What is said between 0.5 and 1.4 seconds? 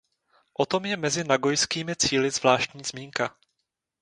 O tom je mezi